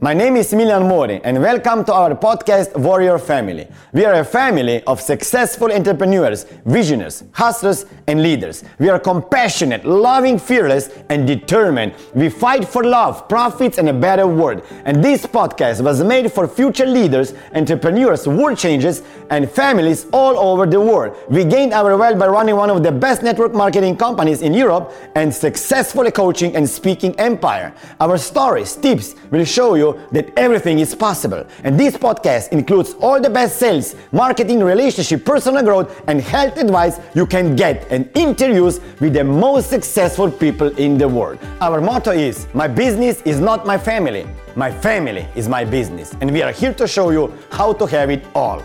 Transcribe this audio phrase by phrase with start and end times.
[0.00, 3.66] My name is Smiljan Mori and welcome to our podcast Warrior Family.
[3.92, 8.64] We are a family of successful entrepreneurs, visionaries, hustlers, and leaders.
[8.78, 11.94] We are compassionate, loving, fearless, and determined.
[12.14, 14.62] We fight for love, profits, and a better world.
[14.84, 20.66] And this podcast was made for future leaders, entrepreneurs, world changers, and families all over
[20.66, 21.16] the world.
[21.28, 24.92] We gained our wealth by running one of the best network marketing companies in Europe
[25.14, 27.74] and successfully coaching and speaking empire.
[28.00, 31.46] Our stories, tips will show you that everything is possible.
[31.62, 36.98] And this podcast includes all the best sales, marketing, relationship, personal growth, and health advice
[37.14, 41.38] you can get and interviews with the most successful people in the world.
[41.60, 44.24] Our motto is My business is not my family,
[44.54, 46.14] my family is my business.
[46.20, 48.62] And we are here to show you how to have it all.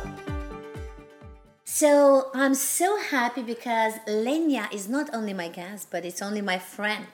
[1.65, 6.59] So I'm so happy because Lenya is not only my guest, but it's only my
[6.59, 7.07] friend.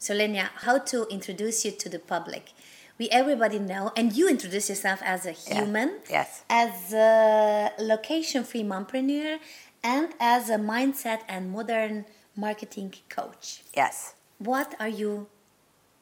[0.00, 2.52] So Lenya, how to introduce you to the public?
[2.98, 6.18] we everybody know and you introduce yourself as a human yeah.
[6.18, 9.38] yes as a location free mompreneur
[9.82, 12.04] and as a mindset and modern
[12.36, 15.26] marketing coach yes what are you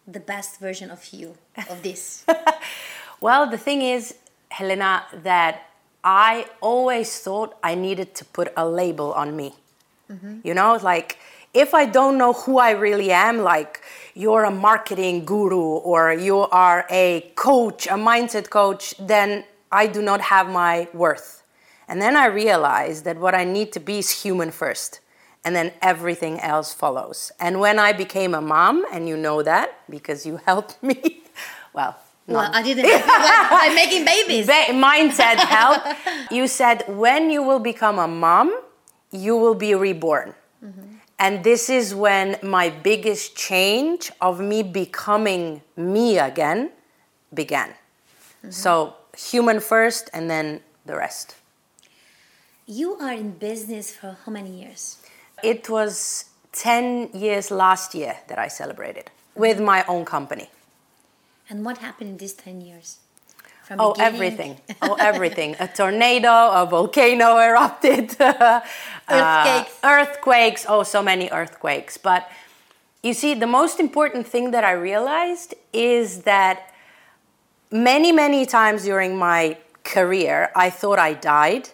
[0.06, 1.34] the best version of you
[1.70, 2.24] of this
[3.20, 4.14] well the thing is
[4.50, 5.70] helena that
[6.04, 9.54] i always thought i needed to put a label on me
[10.10, 10.38] mm-hmm.
[10.44, 11.18] you know like
[11.54, 13.82] if i don't know who i really am like
[14.16, 20.00] you're a marketing guru or you are a coach, a mindset coach, then I do
[20.00, 21.42] not have my worth.
[21.88, 25.00] And then I realized that what I need to be is human first.
[25.44, 27.30] And then everything else follows.
[27.38, 31.22] And when I became a mom, and you know that because you helped me,
[31.72, 34.46] well, well, I didn't I'm making babies.
[34.46, 35.80] Ba- mindset help.
[36.30, 38.52] you said when you will become a mom,
[39.12, 40.34] you will be reborn.
[40.64, 40.96] Mm-hmm.
[41.18, 46.72] And this is when my biggest change of me becoming me again
[47.32, 47.70] began.
[47.70, 48.50] Mm-hmm.
[48.50, 51.36] So, human first and then the rest.
[52.68, 54.98] You are in business for how many years?
[55.40, 60.50] It was 10 years last year that I celebrated with my own company.
[61.48, 62.98] And what happened in these 10 years?
[63.62, 64.14] From oh, beginning?
[64.14, 64.60] everything.
[64.82, 65.56] Oh, everything.
[65.60, 68.16] a tornado, a volcano erupted.
[68.20, 68.58] earthquakes.
[69.08, 70.66] Uh, earthquakes.
[70.68, 71.96] Oh, so many earthquakes.
[71.96, 72.28] But
[73.00, 76.74] you see, the most important thing that I realized is that
[77.70, 81.70] many, many times during my career, I thought I died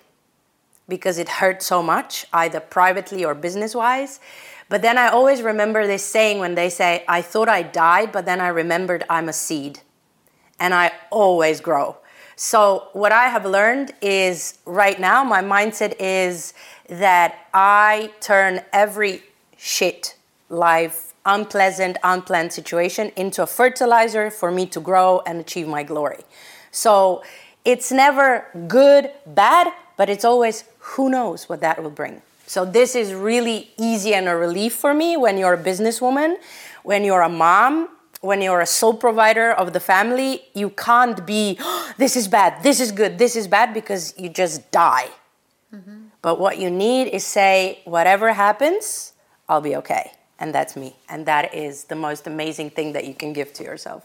[0.93, 4.21] because it hurt so much, either privately or business wise.
[4.69, 8.27] But then I always remember this saying when they say, I thought I died, but
[8.27, 9.81] then I remembered I'm a seed
[10.61, 11.97] and I always grow.
[12.37, 16.53] So, what I have learned is right now, my mindset is
[16.89, 19.23] that I turn every
[19.57, 20.17] shit,
[20.51, 26.23] life, unpleasant, unplanned situation into a fertilizer for me to grow and achieve my glory.
[26.71, 27.23] So,
[27.65, 32.23] it's never good, bad, but it's always who knows what that will bring.
[32.47, 36.37] So, this is really easy and a relief for me when you're a businesswoman,
[36.83, 37.89] when you're a mom,
[38.21, 42.63] when you're a sole provider of the family, you can't be, oh, this is bad,
[42.63, 45.09] this is good, this is bad, because you just die.
[45.75, 46.07] Mm-hmm.
[46.23, 49.13] But what you need is say, whatever happens,
[49.49, 50.13] I'll be okay.
[50.39, 50.97] And that's me.
[51.09, 54.05] And that is the most amazing thing that you can give to yourself.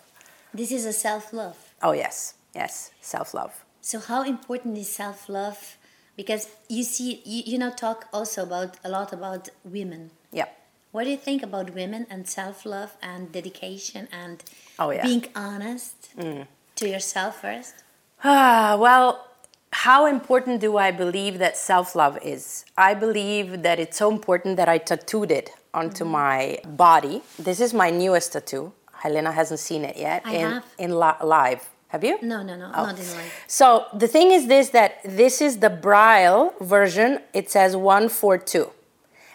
[0.53, 1.57] This is a self love.
[1.81, 3.63] Oh, yes, yes, self love.
[3.81, 5.77] So, how important is self love?
[6.15, 10.11] Because you see, you, you know, talk also about a lot about women.
[10.31, 10.47] Yeah.
[10.91, 14.43] what do you think about women and self love and dedication and
[14.79, 15.03] oh, yeah.
[15.03, 16.47] being honest mm.
[16.75, 17.75] to yourself first?
[18.23, 19.27] Ah, well,
[19.71, 22.65] how important do I believe that self love is?
[22.77, 26.13] I believe that it's so important that I tattooed it onto mm-hmm.
[26.13, 27.21] my body.
[27.37, 28.73] This is my newest tattoo.
[28.93, 30.23] Helena hasn't seen it yet.
[30.25, 30.65] I in, have.
[30.79, 31.69] In li- live.
[31.89, 32.19] Have you?
[32.21, 32.85] No, no, no, oh.
[32.87, 33.43] not in live.
[33.47, 37.19] So the thing is this that this is the Braille version.
[37.33, 38.71] It says 142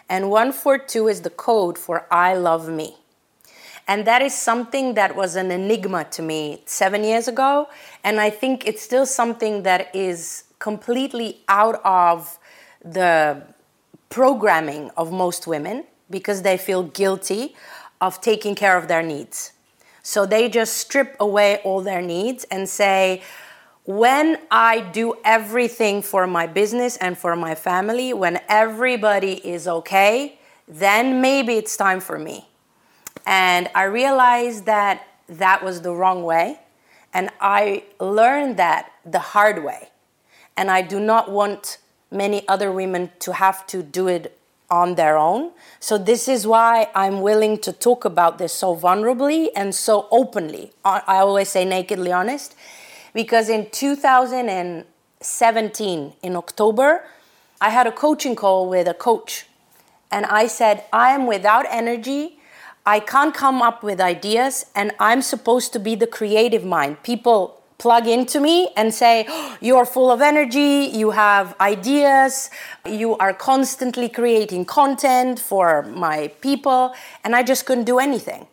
[0.09, 2.97] and 142 is the code for I love me.
[3.87, 7.67] And that is something that was an enigma to me seven years ago.
[8.03, 12.39] And I think it's still something that is completely out of
[12.83, 13.43] the
[14.09, 17.55] programming of most women because they feel guilty
[17.99, 19.51] of taking care of their needs.
[20.03, 23.23] So they just strip away all their needs and say,
[23.85, 30.39] when I do everything for my business and for my family, when everybody is okay,
[30.67, 32.47] then maybe it's time for me.
[33.25, 36.59] And I realized that that was the wrong way.
[37.13, 39.89] And I learned that the hard way.
[40.57, 41.77] And I do not want
[42.11, 44.37] many other women to have to do it
[44.69, 45.51] on their own.
[45.79, 50.71] So, this is why I'm willing to talk about this so vulnerably and so openly.
[50.83, 52.55] I always say nakedly honest,
[53.13, 57.05] because in 2017, in October,
[57.61, 59.45] I had a coaching call with a coach,
[60.11, 62.39] and I said, I am without energy.
[62.85, 67.01] I can't come up with ideas, and I'm supposed to be the creative mind.
[67.03, 72.49] People plug into me and say, "Oh, You are full of energy, you have ideas,
[72.85, 76.93] you are constantly creating content for my people.
[77.23, 78.47] And I just couldn't do anything.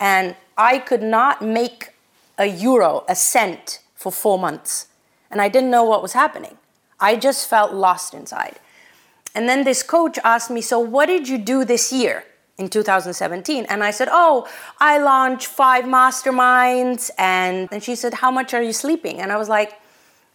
[0.00, 1.90] And I could not make
[2.38, 4.88] a euro, a cent for four months.
[5.30, 6.56] And I didn't know what was happening.
[7.00, 8.58] I just felt lost inside.
[9.34, 12.24] And then this coach asked me, So, what did you do this year
[12.58, 13.66] in 2017?
[13.68, 14.46] And I said, Oh,
[14.78, 17.10] I launched five masterminds.
[17.18, 19.20] And, and she said, How much are you sleeping?
[19.20, 19.80] And I was like,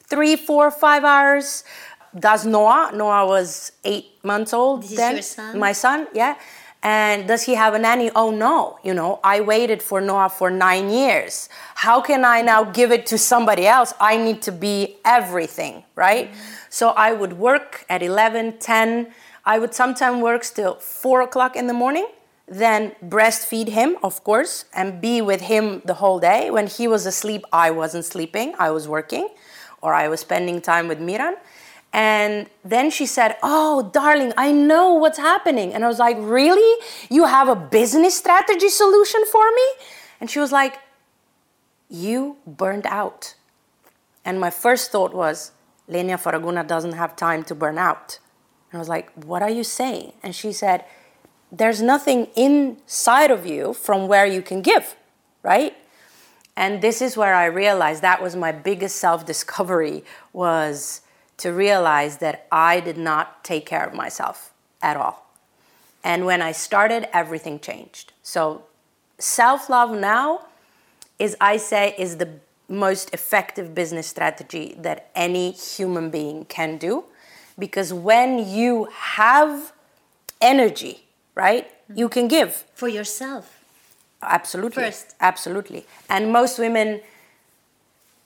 [0.03, 1.63] Three, four, five hours.
[2.17, 2.91] Does Noah?
[2.93, 5.13] Noah was eight months old This is then.
[5.13, 5.59] your son?
[5.59, 6.35] My son, yeah.
[6.81, 8.09] And does he have a nanny?
[8.15, 11.49] Oh no, you know, I waited for Noah for nine years.
[11.75, 13.93] How can I now give it to somebody else?
[13.99, 16.31] I need to be everything, right?
[16.31, 16.39] Mm-hmm.
[16.69, 19.11] So I would work at 11, 10.
[19.49, 22.07] I would sometimes work till four o'clock in the morning,
[22.47, 26.51] then breastfeed him, of course, and be with him the whole day.
[26.51, 29.27] When he was asleep, I wasn't sleeping, I was working,
[29.81, 31.35] or I was spending time with Miran.
[31.91, 35.73] And then she said, Oh, darling, I know what's happening.
[35.73, 36.71] And I was like, Really?
[37.09, 39.67] You have a business strategy solution for me?
[40.21, 40.77] And she was like,
[41.89, 43.33] You burned out.
[44.23, 45.53] And my first thought was,
[45.87, 48.19] Lenia Faraguna doesn't have time to burn out.
[48.71, 50.13] And I was like, What are you saying?
[50.23, 50.85] And she said,
[51.51, 54.95] There's nothing inside of you from where you can give,
[55.43, 55.75] right?
[56.55, 61.01] And this is where I realized that was my biggest self-discovery was
[61.37, 64.51] to realize that I did not take care of myself
[64.81, 65.25] at all.
[66.03, 68.11] And when I started, everything changed.
[68.23, 68.63] So
[69.17, 70.47] self-love now
[71.17, 72.29] is I say is the
[72.67, 77.05] most effective business strategy that any human being can do
[77.59, 79.73] because when you have
[80.41, 81.03] energy,
[81.35, 81.69] right?
[81.93, 82.65] You can give.
[82.73, 83.59] For yourself.
[84.21, 84.83] Absolutely.
[84.83, 85.15] First.
[85.19, 85.85] Absolutely.
[86.09, 87.01] And most women,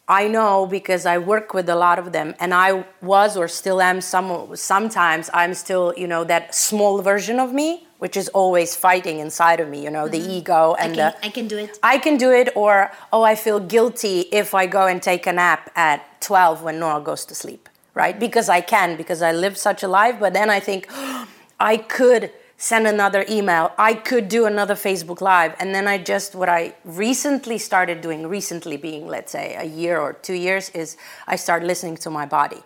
[0.07, 3.81] I know because I work with a lot of them, and I was or still
[3.81, 8.75] am some sometimes I'm still, you know, that small version of me, which is always
[8.75, 10.31] fighting inside of me, you know, the mm-hmm.
[10.31, 11.79] ego I and can, the I can do it.
[11.81, 15.31] I can do it, or oh, I feel guilty if I go and take a
[15.31, 18.19] nap at 12 when Noah goes to sleep, right?
[18.19, 20.87] Because I can, because I live such a life, but then I think
[21.59, 26.33] I could send another email, I could do another Facebook Live, and then I just,
[26.33, 30.95] what I recently started doing, recently being, let's say, a year or two years, is
[31.27, 32.63] I start listening to my body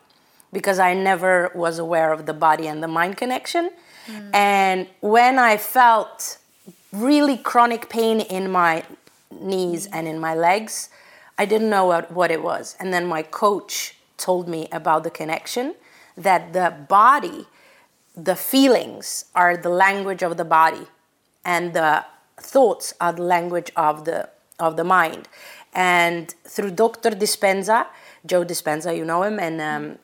[0.54, 3.72] because I never was aware of the body and the mind connection.
[4.06, 4.36] Hmm.
[4.36, 6.38] And when I felt
[6.94, 8.84] really chronic pain in my
[9.32, 10.90] knees and in my legs,
[11.40, 12.76] I didn't know what, what it was.
[12.80, 15.76] And then my coach told me about the connection
[16.16, 17.48] that the body,
[18.16, 20.88] the feelings are the language of the body,
[21.46, 22.04] and the
[22.38, 24.30] thoughts are the language of the
[24.60, 25.28] of the mind.
[25.74, 27.12] And through Dr.
[27.12, 27.86] Dispenza,
[28.26, 30.00] Joe Dispenza, you know him, and um,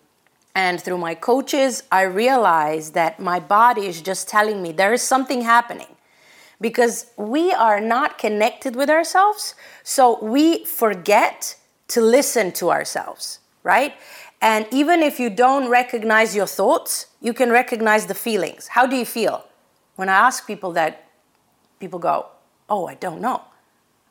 [0.55, 5.01] and through my coaches, I realized that my body is just telling me there is
[5.01, 5.87] something happening
[6.61, 9.55] because we are not connected with ourselves.
[9.83, 11.57] So we forget
[11.89, 13.95] to listen to ourselves, right?
[14.41, 18.67] And even if you don't recognize your thoughts, you can recognize the feelings.
[18.67, 19.45] How do you feel?
[19.95, 21.07] When I ask people that,
[21.79, 22.27] people go,
[22.69, 23.41] Oh, I don't know.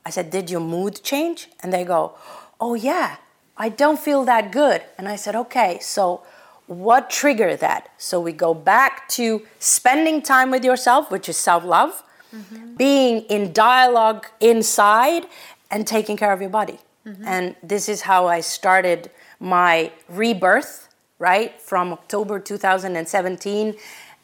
[0.04, 1.48] I said, Did your mood change?
[1.62, 2.14] And they go,
[2.60, 3.16] Oh, yeah,
[3.56, 4.82] I don't feel that good.
[4.96, 6.22] And I said, Okay, so
[6.66, 7.90] what triggered that?
[7.98, 12.02] So we go back to spending time with yourself, which is self love,
[12.34, 12.76] mm-hmm.
[12.76, 15.26] being in dialogue inside,
[15.70, 16.78] and taking care of your body.
[17.06, 17.24] Mm-hmm.
[17.26, 19.10] And this is how I started
[19.42, 23.74] my rebirth, right, from October 2017.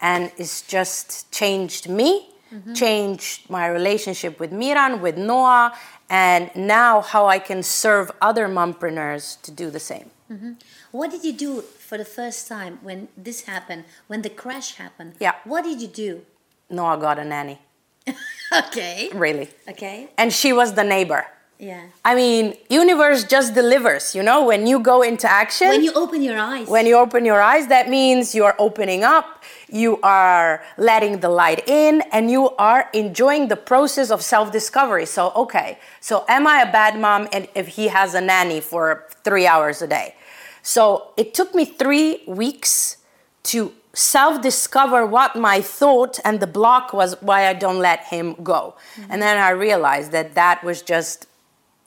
[0.00, 2.72] And it's just changed me, mm-hmm.
[2.72, 5.76] changed my relationship with Miran, with Noah,
[6.08, 10.10] and now how I can serve other mompreneurs to do the same.
[10.30, 10.52] Mm-hmm.
[10.92, 15.14] What did you do for the first time when this happened, when the crash happened?
[15.18, 15.34] Yeah.
[15.44, 16.22] What did you do?
[16.70, 17.58] Noah got a nanny,
[18.52, 19.10] Okay.
[19.14, 19.48] really.
[19.68, 20.10] Okay.
[20.16, 21.26] And she was the neighbor.
[21.58, 21.82] Yeah.
[22.04, 25.68] I mean, universe just delivers, you know, when you go into action.
[25.68, 26.68] When you open your eyes.
[26.68, 31.28] When you open your eyes, that means you are opening up, you are letting the
[31.28, 35.04] light in, and you are enjoying the process of self discovery.
[35.04, 39.08] So, okay, so am I a bad mom and if he has a nanny for
[39.24, 40.14] three hours a day?
[40.62, 42.98] So, it took me three weeks
[43.44, 48.36] to self discover what my thought and the block was why I don't let him
[48.44, 48.76] go.
[48.94, 49.10] Mm-hmm.
[49.10, 51.26] And then I realized that that was just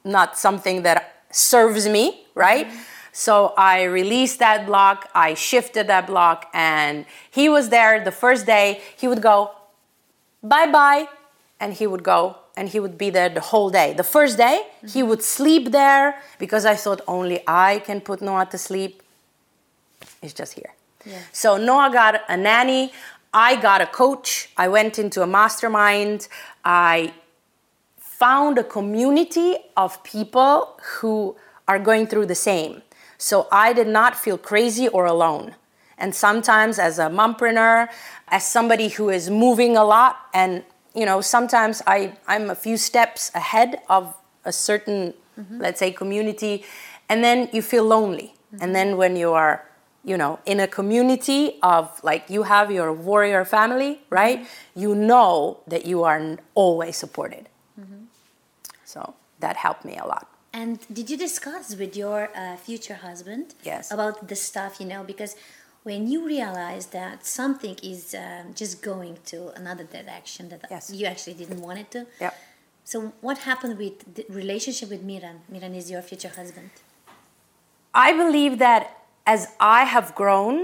[0.04, 2.68] not something that serves me, right?
[2.68, 2.78] Mm-hmm.
[3.14, 8.46] So I released that block, I shifted that block, and he was there the first
[8.46, 8.82] day.
[8.98, 9.52] He would go,
[10.42, 11.08] bye bye,
[11.60, 13.94] and he would go and he would be there the whole day.
[13.94, 15.10] The first day, he mm-hmm.
[15.10, 19.02] would sleep there because I thought only I can put Noah to sleep.
[20.22, 20.74] He's just here.
[21.32, 22.92] So Noah got a nanny.
[23.34, 24.50] I got a coach.
[24.58, 26.28] I went into a mastermind.
[26.64, 27.14] I
[28.22, 31.36] found a community of people who
[31.68, 32.84] are going through the same.
[33.18, 35.56] So I did not feel crazy or alone.
[35.98, 37.90] And sometimes, as a mompreneur,
[38.28, 40.64] as somebody who is moving a lot, and
[40.94, 45.58] you know, sometimes I, I'm a few steps ahead of a certain, mm-hmm.
[45.60, 46.64] let's say, community,
[47.10, 48.36] and then you feel lonely.
[48.52, 48.74] And mm-hmm.
[48.74, 49.66] then when you are,
[50.06, 54.40] you know, in a community of like you have your warrior family, right?
[54.40, 54.82] Mm-hmm.
[54.82, 57.48] You know that you are always supported.
[58.94, 60.26] So that helped me a lot.
[60.54, 63.92] And did you discuss with your uh, future husband Yes.
[63.92, 65.36] about the stuff, you know, because
[65.84, 70.92] when you realize that something is um, just going to another direction that Yes.
[70.94, 72.06] you actually didn't want it to.
[72.20, 72.34] Yep.
[72.84, 75.38] So what happened with the relationship with Miran?
[75.50, 76.70] Miran is your future husband.
[77.94, 78.84] I believe that
[79.26, 80.56] as I have grown,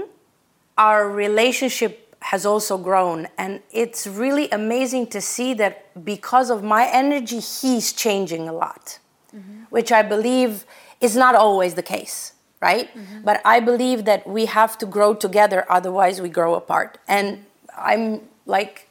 [0.76, 3.28] our relationship has also grown.
[3.38, 8.98] And it's really amazing to see that because of my energy, he's changing a lot,
[9.34, 9.62] mm-hmm.
[9.70, 10.64] which I believe
[11.00, 12.92] is not always the case, right?
[12.94, 13.22] Mm-hmm.
[13.22, 16.98] But I believe that we have to grow together, otherwise, we grow apart.
[17.06, 17.44] And
[17.76, 18.88] I'm like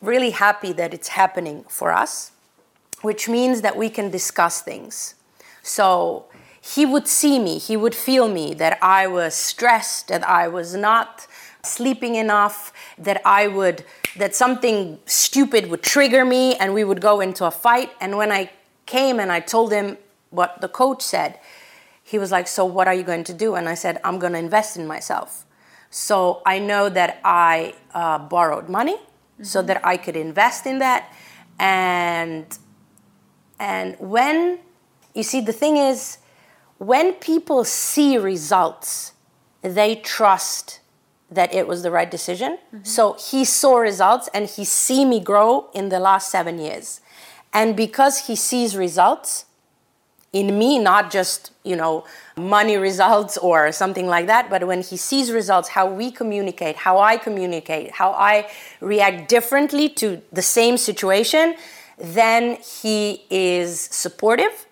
[0.00, 2.32] really happy that it's happening for us,
[3.00, 5.14] which means that we can discuss things.
[5.62, 6.26] So
[6.60, 10.74] he would see me, he would feel me that I was stressed, that I was
[10.74, 11.26] not
[11.64, 13.84] sleeping enough, that I would
[14.16, 18.30] that something stupid would trigger me and we would go into a fight and when
[18.30, 18.50] I
[18.84, 19.96] came and I told him
[20.28, 21.38] what the coach said,
[22.02, 24.32] he was like, "So what are you going to do?" And I said, "I'm going
[24.34, 25.44] to invest in myself."
[25.90, 28.96] So I know that I uh, borrowed money
[29.42, 31.12] so that I could invest in that
[31.58, 32.46] and
[33.58, 34.58] and when
[35.14, 36.18] you see, the thing is,
[36.78, 39.12] when people see results,
[39.60, 40.80] they trust
[41.34, 42.58] that it was the right decision.
[42.58, 42.84] Mm-hmm.
[42.84, 47.00] So he saw results and he see me grow in the last seven years.
[47.52, 49.46] And because he sees results
[50.32, 52.04] in me, not just, you know,
[52.36, 56.98] money results or something like that, but when he sees results, how we communicate, how
[56.98, 61.54] I communicate, how I react differently to the same situation,
[61.98, 64.66] then he is supportive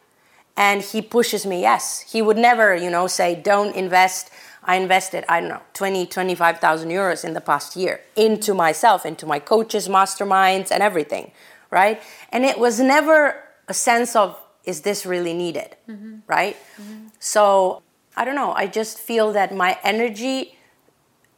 [0.56, 4.30] and he pushes me yes he would never you know say don't invest
[4.64, 9.26] i invested i don't know 20 25000 euros in the past year into myself into
[9.26, 11.32] my coaches masterminds and everything
[11.70, 12.02] right?
[12.30, 16.16] And it was never a sense of is this really needed mm-hmm.
[16.26, 16.56] right?
[16.80, 17.08] Mm-hmm.
[17.18, 17.82] So
[18.16, 20.58] i don't know i just feel that my energy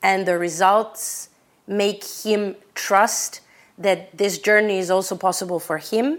[0.03, 1.29] and the results
[1.67, 3.41] make him trust
[3.77, 6.19] that this journey is also possible for him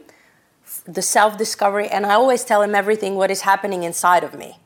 [0.86, 4.58] the self discovery, and I always tell him everything what is happening inside of me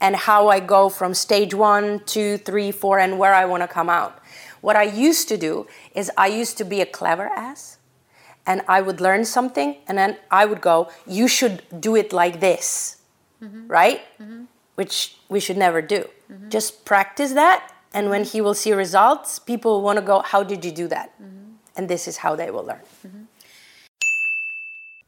[0.00, 3.68] and how I go from stage one, two, three, four, and where I want to
[3.68, 4.18] come out.
[4.60, 7.78] What I used to do is I used to be a clever ass
[8.46, 12.40] and I would learn something and then I would go, You should do it like
[12.40, 12.98] this,
[13.42, 13.68] mm-hmm.
[13.68, 14.00] right?
[14.20, 14.44] Mm-hmm.
[14.74, 16.08] Which we should never do.
[16.32, 16.48] Mm-hmm.
[16.48, 20.64] Just practice that, and when he will see results, people want to go, How did
[20.64, 21.12] you do that?
[21.76, 22.80] And this is how they will learn.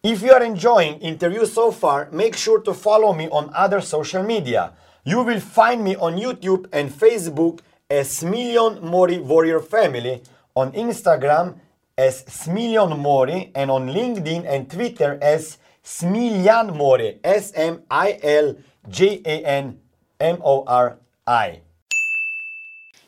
[0.02, 4.24] If you are enjoying interview so far, make sure to follow me on other social
[4.24, 4.72] media.
[5.04, 10.24] You will find me on YouTube and Facebook as Smiljan Mori Warrior Family,
[10.56, 11.54] on Instagram
[11.96, 18.56] as Smiljan Mori, and on LinkedIn and Twitter as Smiljan Mori, S M I L
[18.88, 19.78] J A N
[20.18, 21.60] M O R I.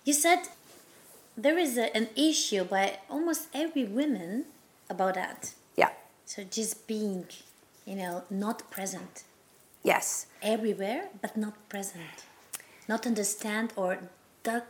[0.05, 0.47] You said
[1.37, 4.45] there is a, an issue by almost every woman
[4.89, 5.55] about that.
[6.27, 7.27] So just being,
[7.85, 9.25] you know, not present
[9.83, 10.27] Yes.
[10.43, 12.25] everywhere, but not present,
[12.89, 13.99] not understand or
[14.43, 14.65] don't,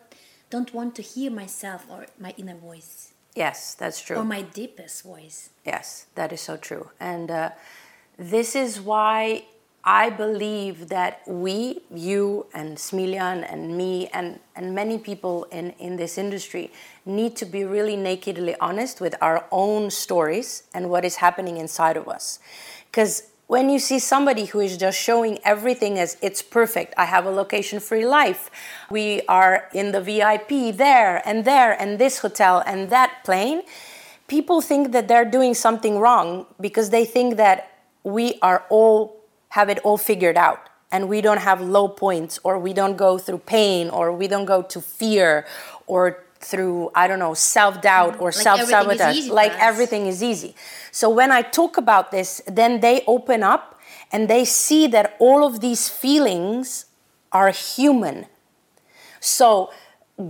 [0.50, 4.16] don't want to hear myself or my inner voice Yes, that's true.
[4.18, 5.50] or my deepest voice.
[5.64, 6.90] Yes, that is so true.
[7.00, 7.50] And uh,
[8.16, 9.44] this is why
[9.86, 15.96] I believe that we, you and Smiljan and me and, and many people in, in
[15.96, 16.72] this industry
[17.04, 21.98] need to be really nakedly honest with our own stories and what is happening inside
[21.98, 22.38] of us.
[22.90, 27.26] Because when you see somebody who is just showing everything as it's perfect, I have
[27.26, 28.50] a location free life,
[28.90, 33.62] we are in the VIP there and there and this hotel and that plane,
[34.28, 37.70] people think that they're doing something wrong because they think that
[38.02, 39.23] we are all
[39.54, 40.68] have it all figured out.
[40.90, 44.46] And we don't have low points or we don't go through pain or we don't
[44.46, 45.46] go to fear
[45.86, 48.22] or through i don't know self-doubt mm-hmm.
[48.22, 50.54] or Like self-sabotage everything is easy for like everything is easy.
[51.00, 53.80] So when i talk about this then they open up
[54.12, 56.86] and they see that all of these feelings
[57.32, 58.26] are human.
[59.20, 59.70] So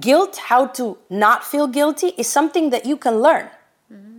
[0.08, 3.46] guilt how to not feel guilty is something that you can learn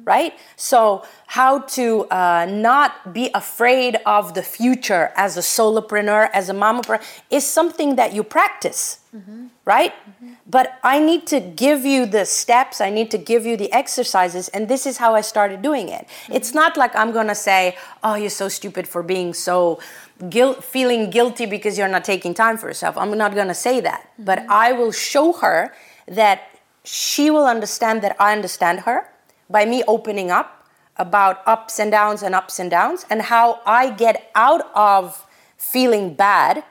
[0.06, 0.38] right?
[0.56, 6.54] So, how to uh, not be afraid of the future as a solopreneur, as a
[6.54, 9.48] mamapreneur, is something that you practice, mm-hmm.
[9.66, 9.94] right?
[9.94, 10.34] Mm-hmm.
[10.48, 14.48] But I need to give you the steps, I need to give you the exercises,
[14.50, 16.08] and this is how I started doing it.
[16.08, 16.34] Mm-hmm.
[16.34, 19.80] It's not like I'm gonna say, oh, you're so stupid for being so
[20.30, 22.96] guilt, feeling guilty because you're not taking time for yourself.
[22.96, 24.12] I'm not gonna say that.
[24.20, 25.74] But I will show her
[26.08, 26.52] that
[26.84, 29.10] she will understand that I understand her
[29.50, 33.90] by me opening up about ups and downs and ups and downs and how I
[33.90, 35.26] get out of
[35.58, 36.64] feeling bad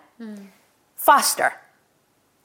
[0.96, 1.52] faster.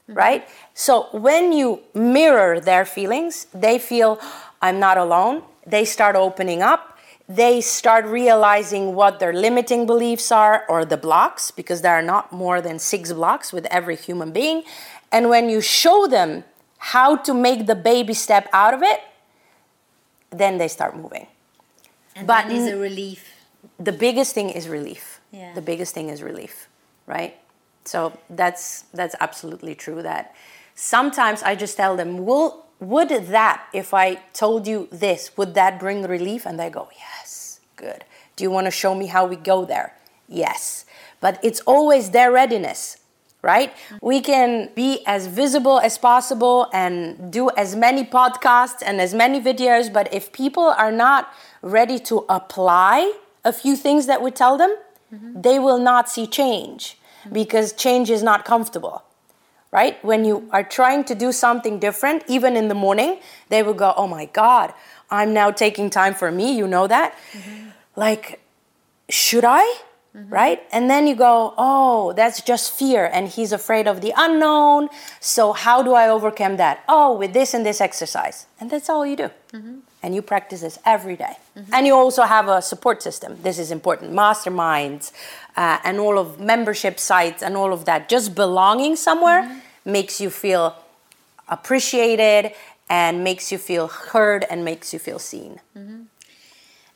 [0.07, 0.47] Right?
[0.73, 4.19] So when you mirror their feelings, they feel
[4.61, 5.43] I'm not alone.
[5.67, 6.97] They start opening up.
[7.27, 12.33] They start realizing what their limiting beliefs are or the blocks, because there are not
[12.33, 14.63] more than six blocks with every human being.
[15.11, 16.43] And when you show them
[16.79, 19.01] how to make the baby step out of it,
[20.31, 21.27] then they start moving.
[22.15, 23.33] And But that is a relief.
[23.79, 25.21] The biggest thing is relief.
[25.31, 25.53] Yeah.
[25.53, 26.67] The biggest thing is relief,
[27.05, 27.37] right?
[27.85, 30.01] So that's that's absolutely true.
[30.01, 30.35] That
[30.75, 35.79] sometimes I just tell them, "Will would that if I told you this, would that
[35.79, 38.05] bring relief?" And they go, "Yes, good."
[38.35, 39.95] Do you want to show me how we go there?
[40.27, 40.85] Yes.
[41.19, 42.97] But it's always their readiness,
[43.41, 43.73] right?
[44.01, 49.39] We can be as visible as possible and do as many podcasts and as many
[49.39, 53.13] videos, but if people are not ready to apply
[53.45, 54.75] a few things that we tell them,
[55.13, 55.41] mm-hmm.
[55.41, 57.33] they will not see change mm-hmm.
[57.33, 59.03] because change is not comfortable.
[59.71, 60.03] Right?
[60.03, 63.93] When you are trying to do something different, even in the morning, they will go,
[63.95, 64.73] Oh my God,
[65.11, 66.57] I'm now taking time for me.
[66.57, 67.15] You know that?
[67.33, 67.69] Mm-hmm.
[67.95, 68.41] Like,
[69.09, 69.81] should I?
[70.15, 70.33] Mm-hmm.
[70.33, 70.63] Right?
[70.71, 73.05] And then you go, oh, that's just fear.
[73.13, 74.89] And he's afraid of the unknown.
[75.19, 76.83] So, how do I overcome that?
[76.89, 78.47] Oh, with this and this exercise.
[78.59, 79.29] And that's all you do.
[79.53, 79.75] Mm-hmm.
[80.01, 81.37] And you practice this every day.
[81.55, 81.73] Mm-hmm.
[81.73, 83.37] And you also have a support system.
[83.43, 85.11] This is important masterminds
[85.55, 88.09] uh, and all of membership sites and all of that.
[88.09, 90.75] Just belonging somewhere makes you feel
[91.49, 92.53] appreciated
[92.89, 95.59] and makes you feel heard and makes you feel seen.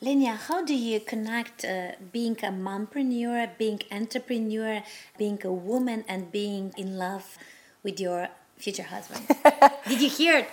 [0.04, 4.82] Lenya, how do you connect uh, being a mompreneur, being entrepreneur,
[5.16, 7.38] being a woman, and being in love
[7.82, 9.22] with your future husband?
[9.88, 10.48] Did you hear it?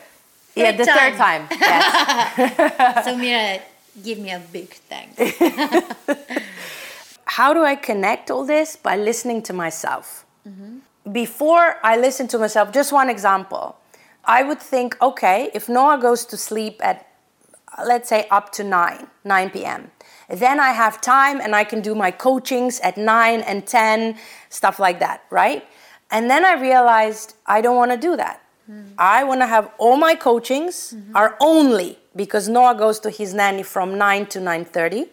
[0.56, 1.48] yeah, the third time.
[1.52, 3.04] Yes.
[3.06, 3.60] So Mira,
[4.02, 5.20] give me a big thanks.
[7.26, 8.78] How do I connect all this?
[8.78, 10.26] By listening to myself.
[11.12, 13.76] Before I listen to myself, just one example.
[14.24, 17.08] I would think, okay, if Noah goes to sleep at,
[17.86, 19.92] let's say, up to 9, 9 p.m.,
[20.30, 24.18] then I have time and I can do my coachings at 9 and 10,
[24.50, 25.66] stuff like that, right?
[26.10, 28.42] And then I realized I don't want to do that.
[28.98, 33.64] I want to have all my coachings are only because Noah goes to his nanny
[33.64, 35.10] from 9 to 9:30.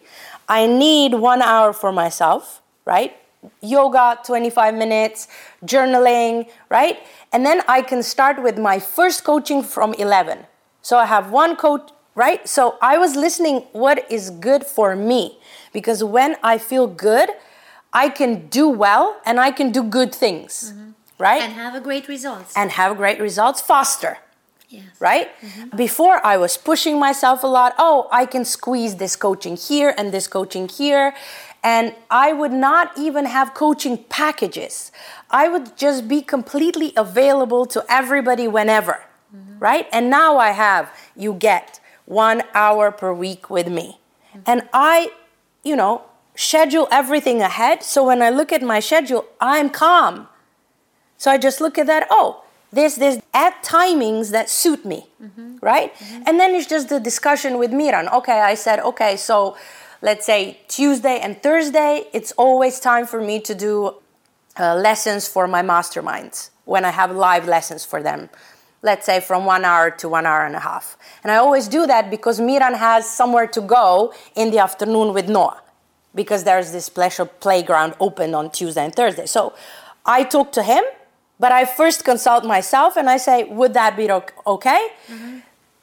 [0.47, 3.17] I need 1 hour for myself, right?
[3.61, 5.27] Yoga 25 minutes,
[5.65, 6.99] journaling, right?
[7.33, 10.45] And then I can start with my first coaching from 11.
[10.81, 12.47] So I have one coach, right?
[12.47, 15.39] So I was listening what is good for me?
[15.71, 17.29] Because when I feel good,
[17.93, 20.89] I can do well and I can do good things, mm-hmm.
[21.17, 21.41] right?
[21.41, 22.51] and have a great results.
[22.59, 24.17] and have great results faster
[24.69, 24.83] yes.
[24.99, 25.27] right?
[25.41, 25.77] Mm-hmm.
[25.85, 27.73] Before i was pushing myself a lot.
[27.77, 31.07] Oh i can squeeze this coaching here and this coaching here.
[31.63, 34.91] And i would not even have coaching packages.
[35.29, 39.59] I would just be completely available to everybody whenever mm-hmm.
[39.67, 39.87] right?
[39.95, 41.78] And now i have you get
[42.09, 43.99] one hour per week with me
[44.45, 45.09] and i
[45.63, 46.01] you know
[46.35, 50.27] schedule everything ahead so when i look at my schedule i'm calm
[51.19, 55.07] so I just look at that, oh, this, this, at timings that suit me,
[55.61, 55.93] right?
[56.25, 58.07] And then it's just the discussion with Miran.
[58.07, 59.57] Okay, I said, okay, so
[60.01, 63.95] let's say Tuesday and Thursday, it's always time for me to do
[64.57, 68.29] uh, lessons for my masterminds when I have live lessons for them.
[68.81, 70.97] Let's say from one hour to one hour and a half.
[71.23, 75.27] And I always do that because Miran has somewhere to go in the afternoon with
[75.27, 75.61] Noah.
[76.15, 79.25] because there's this special playground open on Tuesday and Thursday.
[79.25, 79.53] So
[80.05, 80.83] I talk to him,
[81.39, 84.87] but I first consult myself and I say, would that be okay?
[85.07, 85.37] Mm-hmm.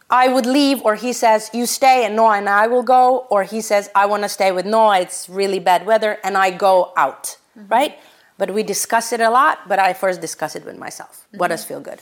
[0.08, 3.42] I would leave, or he says, you stay and Noah and I will go, or
[3.42, 6.92] he says, I want to stay with Noah, it's really bad weather, and I go
[6.96, 7.66] out, mm-hmm.
[7.66, 7.98] right?
[8.38, 11.26] But we discuss it a lot, but I first discuss it with myself.
[11.26, 11.38] Mm-hmm.
[11.38, 12.00] What does feel good?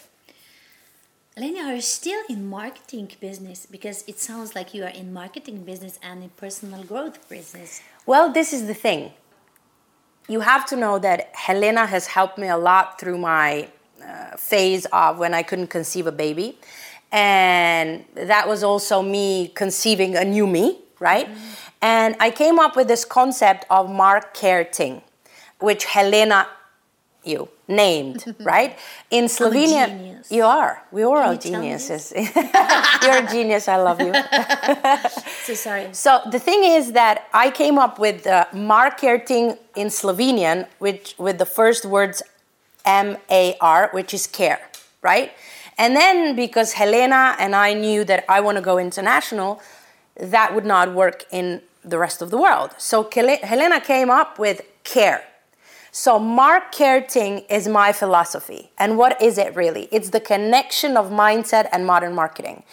[1.37, 3.66] Lenya, are you still in marketing business?
[3.66, 7.83] Because it sounds like you are in marketing business and in personal growth business.
[8.07, 9.12] Well, this is the thing.
[10.29, 13.68] You have to know that Helena has helped me a lot through my
[14.01, 16.57] uh, phase of when I couldn't conceive a baby.
[17.11, 21.27] And that was also me conceiving a new me, right?
[21.27, 21.55] Mm-hmm.
[21.83, 25.03] And I came up with this concept of marketing,
[25.59, 26.47] which Helena
[27.25, 28.79] you named, right?
[29.11, 30.83] In Slovenia, you are.
[30.92, 32.12] We are all geniuses.
[33.03, 33.68] You're a genius.
[33.68, 34.12] I love you.
[35.44, 35.88] so sorry.
[35.92, 41.38] So the thing is that I came up with uh, marketing in Slovenian, which with
[41.38, 42.22] the first words
[42.85, 44.61] M A R, which is care,
[45.00, 45.33] right?
[45.79, 49.61] And then because Helena and I knew that I want to go international,
[50.16, 52.70] that would not work in the rest of the world.
[52.79, 55.24] So Helena came up with care
[55.96, 58.72] so, marketing is my philosophy.
[58.78, 59.87] And what is it really?
[59.92, 62.64] It's the connection of mindset and modern marketing.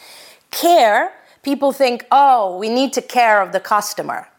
[0.50, 4.30] Care, people think, oh, we need to care of the customer.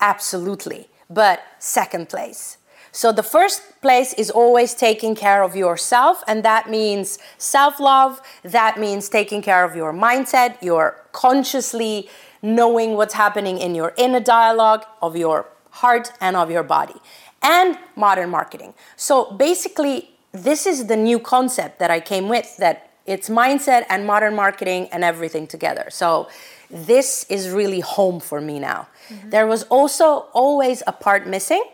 [0.00, 0.88] Absolutely.
[1.10, 2.56] But second place.
[2.92, 8.22] So, the first place is always taking care of yourself, and that means self love.
[8.42, 12.08] That means taking care of your mindset, your consciously
[12.40, 17.00] knowing what's happening in your inner dialogue of your heart and of your body
[17.42, 18.74] and modern marketing.
[18.96, 24.06] So basically, this is the new concept that I came with that it's mindset and
[24.06, 25.88] modern marketing and everything together.
[25.90, 26.28] So
[26.70, 28.86] this is really home for me now.
[29.08, 29.30] Mm-hmm.
[29.30, 31.64] There was also always a part missing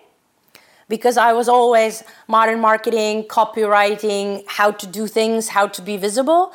[0.89, 6.53] because I was always modern marketing, copywriting, how to do things, how to be visible.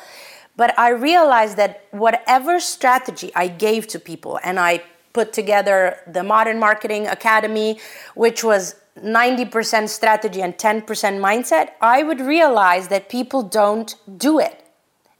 [0.56, 6.22] But I realized that whatever strategy I gave to people, and I put together the
[6.22, 7.78] Modern Marketing Academy,
[8.14, 14.64] which was 90% strategy and 10% mindset, I would realize that people don't do it.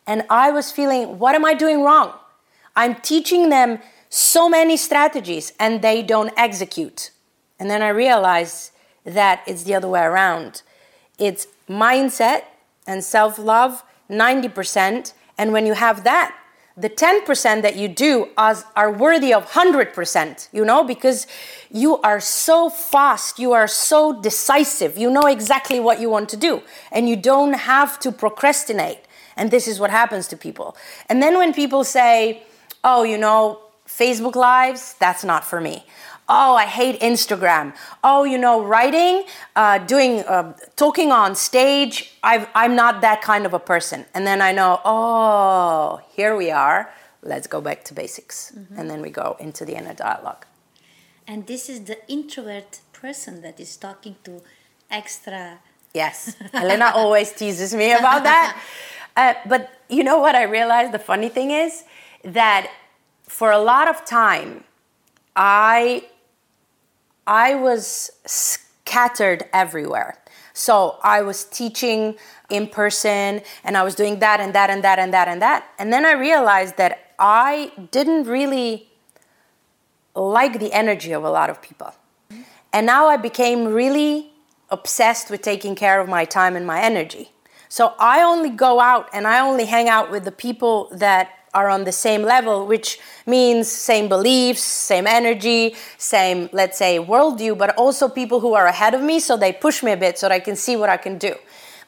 [0.06, 2.12] And I was feeling, what am I doing wrong?
[2.76, 7.10] I'm teaching them so many strategies and they don't execute.
[7.58, 8.72] And then I realized
[9.04, 10.62] that it's the other way around.
[11.18, 12.42] It's mindset
[12.86, 15.12] and self love, 90%.
[15.38, 16.36] And when you have that,
[16.76, 21.26] the 10% that you do as, are worthy of 100%, you know, because
[21.70, 26.36] you are so fast, you are so decisive, you know exactly what you want to
[26.36, 29.00] do, and you don't have to procrastinate.
[29.36, 30.76] And this is what happens to people.
[31.08, 32.42] And then when people say,
[32.84, 35.84] oh, you know, Facebook Lives, that's not for me
[36.32, 37.74] oh, I hate Instagram.
[38.02, 43.44] Oh, you know, writing, uh, doing, uh, talking on stage, i am not that kind
[43.44, 44.06] of a person.
[44.14, 46.90] And then I know, oh, here we are.
[47.22, 48.52] Let's go back to basics.
[48.56, 48.78] Mm-hmm.
[48.78, 50.46] And then we go into the inner dialogue.
[51.26, 54.42] And this is the introvert person that is talking to
[54.90, 55.58] extra.
[55.94, 58.58] Yes, Helena always teases me about that.
[59.14, 60.90] Uh, but you know what I realized?
[60.92, 61.84] The funny thing is
[62.24, 62.70] that
[63.24, 64.64] for a lot of time,
[65.36, 66.06] I
[67.26, 70.18] I was scattered everywhere.
[70.52, 72.16] So I was teaching
[72.50, 75.68] in person and I was doing that and that and that and that and that.
[75.78, 78.88] And then I realized that I didn't really
[80.14, 81.94] like the energy of a lot of people.
[82.72, 84.30] And now I became really
[84.70, 87.32] obsessed with taking care of my time and my energy.
[87.68, 91.68] So I only go out and I only hang out with the people that are
[91.68, 97.74] on the same level, which means same beliefs, same energy, same, let's say, worldview, but
[97.76, 100.34] also people who are ahead of me, so they push me a bit so that
[100.34, 101.34] I can see what I can do.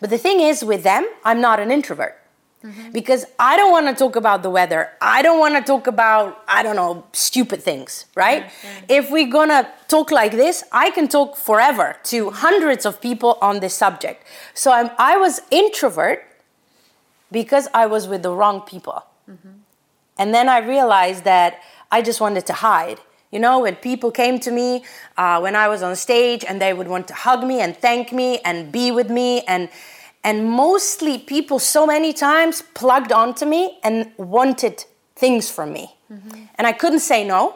[0.00, 2.20] But the thing is, with them, I'm not an introvert.
[2.62, 2.92] Mm-hmm.
[2.92, 4.90] Because I don't want to talk about the weather.
[5.00, 8.50] I don't want to talk about, I don't know, stupid things, right?
[8.88, 13.36] If we're going to talk like this, I can talk forever to hundreds of people
[13.42, 14.24] on this subject.
[14.54, 16.24] So I'm, I was introvert
[17.30, 19.04] because I was with the wrong people.
[19.30, 19.53] Mm-hmm.
[20.18, 23.00] And then I realized that I just wanted to hide.
[23.30, 24.84] You know, when people came to me
[25.16, 28.12] uh, when I was on stage and they would want to hug me and thank
[28.12, 29.68] me and be with me and
[30.22, 34.84] and mostly people so many times plugged onto me and wanted
[35.16, 35.94] things from me.
[36.10, 36.44] Mm-hmm.
[36.54, 37.54] And I couldn't say no.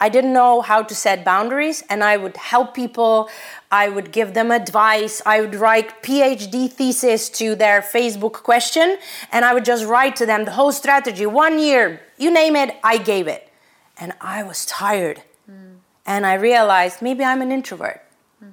[0.00, 3.28] I didn't know how to set boundaries, and I would help people.
[3.70, 5.20] I would give them advice.
[5.26, 8.98] I would write PhD thesis to their Facebook question,
[9.32, 11.26] and I would just write to them the whole strategy.
[11.26, 13.50] One year, you name it, I gave it.
[13.96, 15.22] And I was tired.
[15.50, 15.78] Mm.
[16.06, 18.00] And I realized maybe I'm an introvert,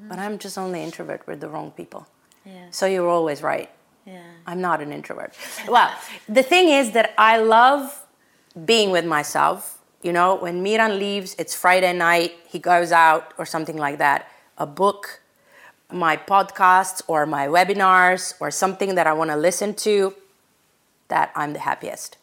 [0.09, 2.07] but I'm just only introvert with the wrong people.
[2.43, 2.67] Yeah.
[2.71, 3.69] So you're always right.
[4.05, 4.23] Yeah.
[4.47, 5.33] I'm not an introvert.
[5.67, 5.91] Well,
[6.27, 8.03] the thing is that I love
[8.65, 9.74] being with myself.
[10.05, 14.29] You know, when Miran leaves, it's Friday night, he goes out or something like that.
[14.59, 15.19] A book,
[15.91, 20.13] my podcasts or my webinars or something that I want to listen to,
[21.07, 22.17] that I'm the happiest.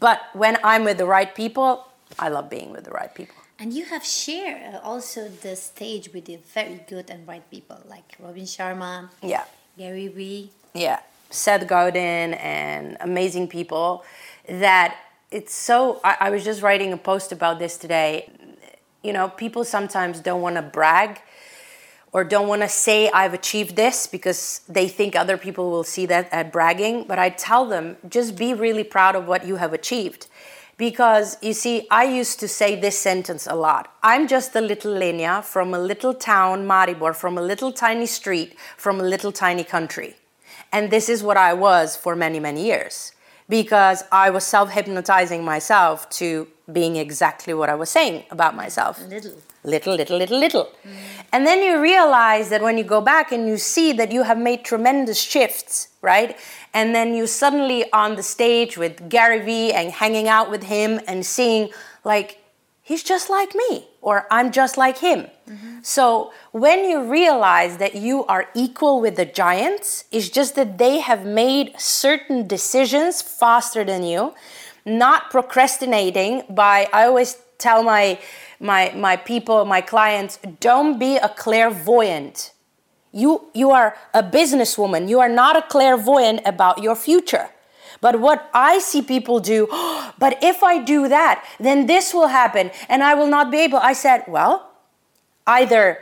[0.00, 1.86] But when I'm with the right people,
[2.18, 3.36] I love being with the right people.
[3.60, 8.16] And you have shared also the stage with the very good and right people like
[8.18, 9.44] Robin Sharma, Yeah.
[9.78, 10.50] Gary Vee.
[10.74, 10.98] yeah,
[11.30, 14.04] Seth Godin and amazing people
[14.48, 14.96] that
[15.34, 16.00] it's so.
[16.04, 18.30] I, I was just writing a post about this today.
[19.02, 21.20] You know, people sometimes don't want to brag
[22.12, 26.06] or don't want to say I've achieved this because they think other people will see
[26.06, 27.06] that at bragging.
[27.08, 30.28] But I tell them just be really proud of what you have achieved.
[30.76, 33.92] Because you see, I used to say this sentence a lot.
[34.02, 38.56] I'm just a little Lenya from a little town, Maribor, from a little tiny street,
[38.76, 40.16] from a little tiny country.
[40.72, 43.14] And this is what I was for many, many years
[43.48, 48.98] because I was self hypnotizing myself to being exactly what I was saying about myself
[49.02, 49.32] Little.
[49.64, 50.68] little, little, little, little.
[51.32, 54.38] And then you realize that when you go back and you see that you have
[54.38, 56.38] made tremendous shifts, right?
[56.72, 61.00] And then you suddenly on the stage with Gary Vee and hanging out with him
[61.06, 61.70] and seeing
[62.04, 62.38] like
[62.84, 65.26] he's just like me or I'm just like him.
[65.82, 71.00] So when you realize that you are equal with the giants, it's just that they
[71.00, 74.34] have made certain decisions faster than you,
[74.84, 78.18] not procrastinating by I always tell my
[78.60, 82.52] my my people, my clients, don't be a clairvoyant.
[83.12, 85.08] You you are a businesswoman.
[85.08, 87.48] You are not a clairvoyant about your future.
[88.04, 89.66] But what I see people do,
[90.18, 93.78] but if I do that, then this will happen and I will not be able.
[93.78, 94.70] I said, well,
[95.46, 95.98] either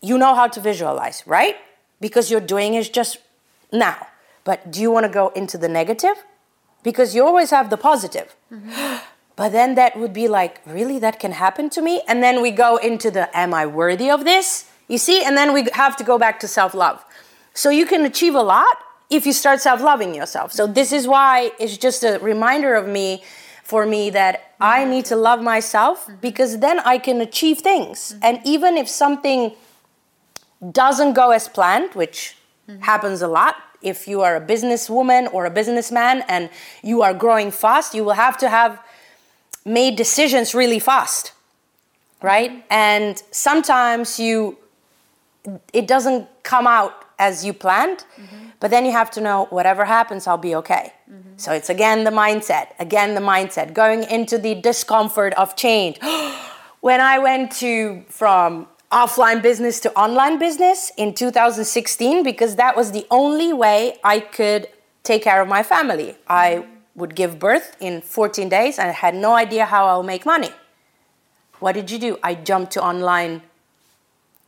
[0.00, 1.56] you know how to visualize, right?
[2.00, 3.18] Because you're doing it just
[3.72, 4.06] now.
[4.44, 6.22] But do you want to go into the negative?
[6.84, 8.36] Because you always have the positive.
[8.52, 8.98] Mm-hmm.
[9.40, 12.02] But then that would be like, really, that can happen to me?
[12.06, 14.68] And then we go into the, am I worthy of this?
[14.86, 15.24] You see?
[15.24, 17.02] And then we have to go back to self love.
[17.54, 18.76] So you can achieve a lot
[19.10, 20.52] if you start self loving yourself.
[20.52, 23.22] So this is why it's just a reminder of me,
[23.64, 28.14] for me, that I need to love myself because then I can achieve things.
[28.22, 29.52] And even if something
[30.72, 32.36] doesn't go as planned, which
[32.80, 33.56] happens a lot.
[33.82, 36.50] If you are a businesswoman or a businessman and
[36.82, 38.80] you are growing fast, you will have to have
[39.64, 41.32] made decisions really fast,
[42.22, 42.64] right?
[42.70, 44.58] And sometimes you
[45.72, 48.04] it doesn't come out as you planned,
[48.60, 50.92] but then you have to know whatever happens, I'll be okay.
[51.10, 51.30] Mm-hmm.
[51.36, 55.98] So it's again the mindset, again the mindset, going into the discomfort of change.
[56.80, 62.92] when I went to from offline business to online business in 2016 because that was
[62.92, 64.68] the only way I could
[65.04, 66.16] take care of my family.
[66.26, 66.70] I mm-hmm.
[67.00, 70.50] would give birth in 14 days and I had no idea how I'll make money.
[71.60, 72.18] What did you do?
[72.22, 73.42] I jumped to online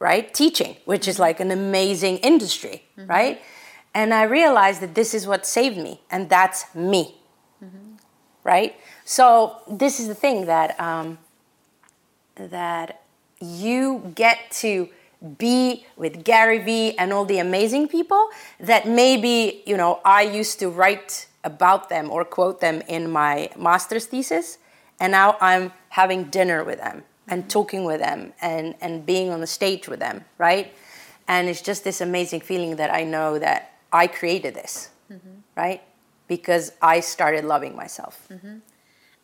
[0.03, 0.35] right?
[0.35, 1.23] Teaching, which is mm-hmm.
[1.23, 3.41] like an amazing industry, right?
[3.95, 7.17] And I realized that this is what saved me, and that's me,
[8.43, 8.75] right?
[9.05, 11.19] So this is the thing that um,
[12.37, 13.03] that
[13.41, 14.89] you get to
[15.39, 18.29] be with Gary Vee and all the amazing people
[18.59, 23.51] that maybe you know I used to write about them or quote them in my
[23.57, 24.59] master's thesis,
[25.01, 29.41] and now I'm having dinner with them and talking with them and and being on
[29.41, 30.73] the stage with them, right?
[31.29, 35.41] And it's just this amazing feeling that I know that I created this, mm-hmm.
[35.57, 35.83] right?
[36.29, 38.27] Because I started loving myself.
[38.31, 38.59] Mm-hmm.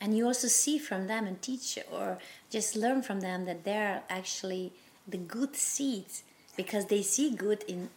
[0.00, 2.18] And you also see from them and teach or
[2.50, 4.72] just learn from them that they're actually
[5.06, 6.22] the good seeds
[6.56, 7.88] because they see good in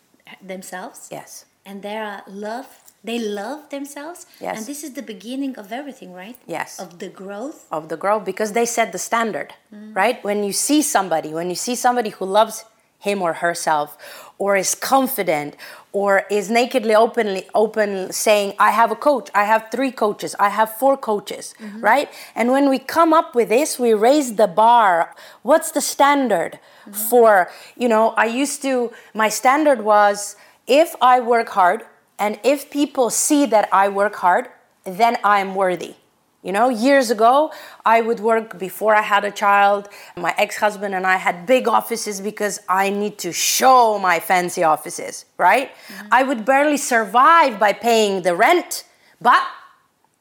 [0.42, 1.10] themselves.
[1.12, 1.46] Yes.
[1.66, 2.68] And they are love.
[3.04, 4.26] They love themselves.
[4.40, 4.58] Yes.
[4.58, 6.38] And this is the beginning of everything, right?
[6.48, 6.80] Yes.
[6.80, 7.68] Of the growth.
[7.72, 9.94] of the growth because they set the standard, mm-hmm.
[9.94, 10.24] right?
[10.24, 12.66] When you see somebody, when you see somebody who loves
[13.02, 15.56] him or herself, or is confident,
[15.92, 20.50] or is nakedly openly open saying, I have a coach, I have three coaches, I
[20.50, 21.82] have four coaches, mm-hmm.
[21.82, 22.10] right?
[22.36, 25.14] And when we come up with this, we raise the bar.
[25.42, 26.94] What's the standard mm-hmm.
[26.94, 30.36] for, you know, I used to, my standard was
[30.68, 31.84] if I work hard
[32.18, 34.48] and if people see that I work hard,
[34.86, 35.96] then I'm worthy.
[36.44, 37.52] You know, years ago,
[37.86, 39.90] I would work before I had a child.
[40.18, 44.64] My ex husband and I had big offices because I need to show my fancy
[44.64, 45.70] offices, right?
[45.70, 46.08] Mm-hmm.
[46.12, 48.86] I would barely survive by paying the rent,
[49.22, 49.44] but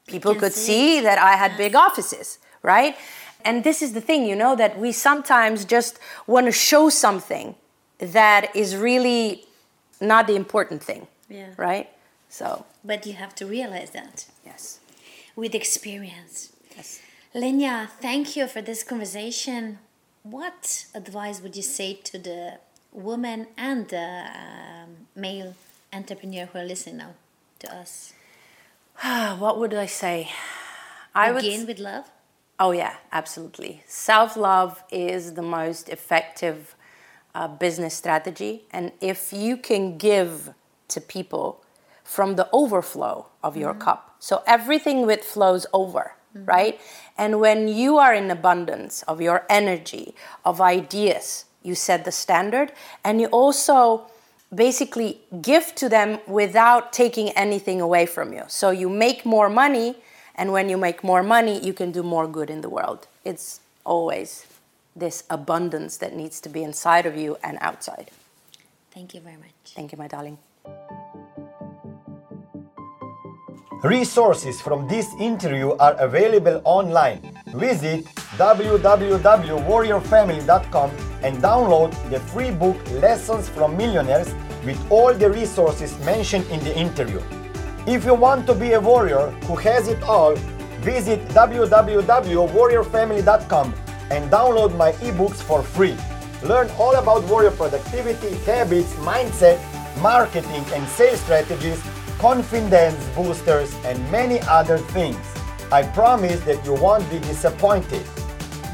[0.07, 2.97] people could see see that I had big offices, right?
[3.45, 7.55] And this is the thing, you know, that we sometimes just want to show something
[7.99, 9.47] that is really
[10.01, 11.07] not the important thing.
[11.29, 11.51] Yeah.
[11.57, 11.89] Right?
[12.29, 14.27] So, But you have to realize that.
[15.37, 16.53] With experience.
[16.77, 17.01] Yes.
[17.35, 19.79] Lenya, thank you for this conversation.
[20.23, 22.59] What advice would you say to the
[22.93, 25.55] woman and the um, male
[25.93, 27.15] entrepreneur who are listening now
[27.61, 28.13] to us?
[29.39, 30.31] what would I say?
[31.15, 32.11] I would Begin with love.
[32.59, 33.83] Oh, yeah, absolutely.
[33.87, 36.75] Self love is the most effective
[37.35, 38.65] uh, business strategy.
[38.71, 40.53] And if you can give
[40.89, 41.65] to people
[42.11, 43.83] from the overflow of your mm-hmm.
[43.83, 46.45] cup, so everything with flows over, mm-hmm.
[46.45, 46.81] right?
[47.17, 52.73] And when you are in abundance of your energy, of ideas, you set the standard,
[53.05, 54.11] and you also
[54.53, 58.43] basically give to them without taking anything away from you.
[58.49, 59.95] So you make more money,
[60.35, 63.07] and when you make more money, you can do more good in the world.
[63.25, 64.47] It's always
[64.97, 68.11] this abundance that needs to be inside of you and outside.
[68.91, 69.75] Thank you very much.
[69.77, 70.39] Thank you, my darling.
[73.83, 77.23] Resources from this interview are available online.
[77.47, 78.05] Visit
[78.37, 80.91] www.warriorfamily.com
[81.23, 84.35] and download the free book Lessons from Millionaires
[84.67, 87.23] with all the resources mentioned in the interview.
[87.87, 90.37] If you want to be a warrior who has it all,
[90.83, 93.75] visit www.warriorfamily.com
[94.11, 95.97] and download my ebooks for free.
[96.43, 99.59] Learn all about warrior productivity, habits, mindset,
[100.03, 101.83] marketing and sales strategies,
[102.21, 105.17] confidence boosters, and many other things.
[105.73, 108.05] I promise that you won't be disappointed.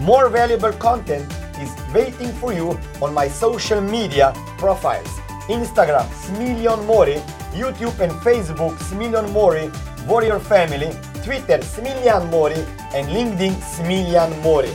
[0.01, 5.09] More valuable content is waiting for you on my social media profiles
[5.47, 7.23] Instagram, Smiljan Mori,
[7.55, 9.71] YouTube and Facebook, Smiljan Mori,
[10.09, 10.91] Warrior Family,
[11.23, 12.59] Twitter, Smiljan Mori,
[12.95, 14.75] and LinkedIn, Smiljan Mori.